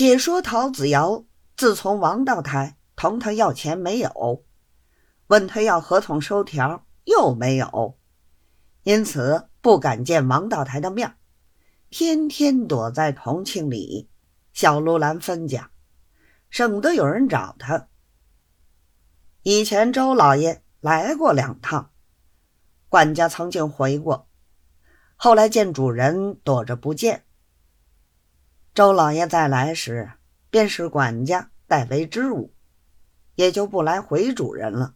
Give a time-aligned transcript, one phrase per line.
[0.00, 1.26] 且说陶子尧
[1.58, 4.46] 自从王道台同他要钱没有，
[5.26, 7.98] 问他要合同收条又没有，
[8.82, 11.16] 因此不敢见王道台的面，
[11.90, 14.08] 天天躲在同庆里
[14.54, 15.70] 小卢兰分家，
[16.48, 17.88] 省得有人找他。
[19.42, 21.90] 以前周老爷来过两趟，
[22.88, 24.26] 管家曾经回过，
[25.14, 27.26] 后来见主人躲着不见。
[28.72, 30.12] 周老爷再来时，
[30.48, 32.54] 便是管家代为之务，
[33.34, 34.94] 也就不来回主人了。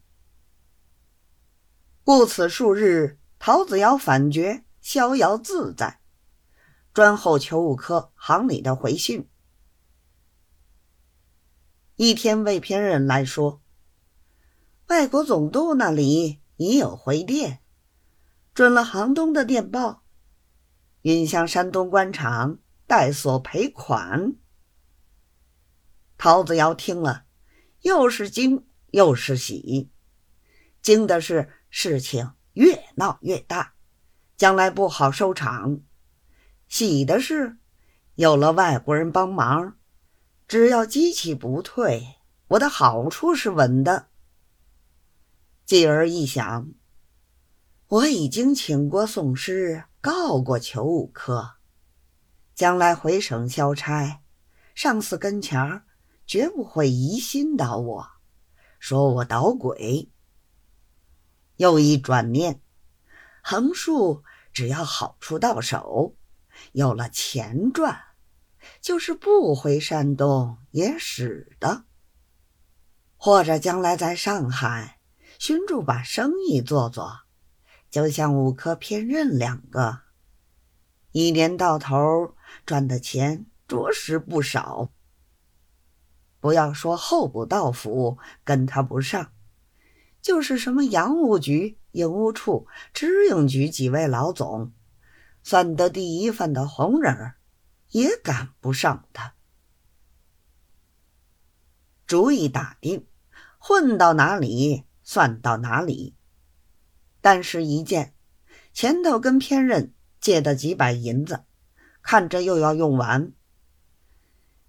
[2.04, 5.98] 故此数日，陶子尧反觉逍遥自在，
[6.92, 9.28] 专候裘五科行里的回信。
[11.96, 13.60] 一天，魏偏人来说，
[14.86, 17.60] 外国总督那里已有回电，
[18.54, 20.04] 准了杭东的电报，
[21.02, 22.58] 引向山东官场。
[22.86, 24.34] 代索赔款。
[26.16, 27.24] 陶子尧听了，
[27.80, 29.90] 又是惊又是喜。
[30.80, 33.74] 惊的是事情越闹越大，
[34.36, 35.80] 将来不好收场；
[36.68, 37.56] 喜的是
[38.14, 39.76] 有了外国人帮忙，
[40.46, 42.16] 只要机器不退，
[42.48, 44.08] 我的好处是稳的。
[45.64, 46.68] 继而一想，
[47.88, 51.54] 我已经请过宋师，告过裘五科。
[52.54, 54.20] 将来回省交差，
[54.74, 55.84] 上司跟前儿
[56.26, 58.08] 绝不会疑心到我，
[58.78, 60.10] 说我捣鬼。
[61.56, 62.60] 又一转念，
[63.42, 66.16] 横竖只要好处到手，
[66.72, 68.00] 有了钱赚，
[68.80, 71.84] 就是不回山东也使得。
[73.16, 75.00] 或者将来在上海
[75.38, 77.20] 寻住把生意做做，
[77.90, 80.02] 就像五科偏任两个。
[81.12, 82.33] 一年到头
[82.66, 84.90] 赚的钱着实不少。
[86.40, 89.32] 不要说候补道府跟他不上，
[90.20, 94.72] 就是什么洋务局、营务处、知营局几位老总，
[95.42, 97.36] 算得第一份的红人儿
[97.90, 99.34] 也赶不上他。
[102.06, 103.06] 主意打定，
[103.58, 106.14] 混到哪里算到哪里。
[107.20, 108.14] 但是，一见
[108.72, 109.92] 前头跟偏任。
[110.20, 111.44] 借的几百银子，
[112.04, 113.32] 看着又要用完。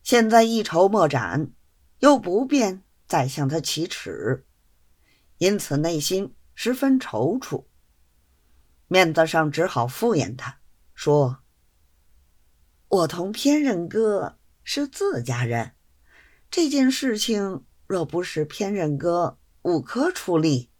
[0.01, 1.51] 现在一筹莫展，
[1.99, 4.45] 又不便再向他启齿，
[5.37, 7.65] 因此内心十分踌躇。
[8.87, 10.59] 面子上只好敷衍他
[10.93, 11.39] 说
[12.87, 15.73] ：“我同偏任哥是自家人，
[16.49, 20.71] 这件事情若不是偏任哥五科出力，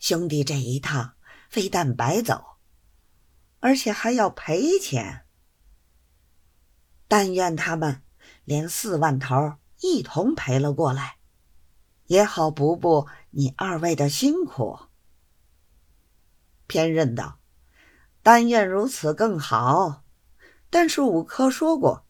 [0.00, 1.14] 兄弟这一趟
[1.48, 2.42] 非但白走。”
[3.60, 5.23] 而且还要赔钱，
[7.16, 8.02] 但愿他们
[8.44, 11.18] 连四万头一同赔了过来，
[12.06, 14.76] 也好补补你二位的辛苦。
[16.66, 17.38] 偏任道
[18.20, 20.02] ：“但愿如此更好。”
[20.68, 22.04] 但是五科说过，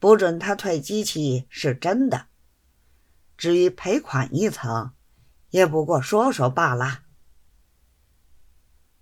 [0.00, 2.26] 不准他退机器是真的。
[3.36, 4.94] 至于赔款一层，
[5.50, 7.04] 也不过说说罢了。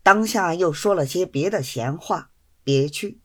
[0.02, 2.32] 当下又说了些别的闲话，
[2.62, 3.21] 别去。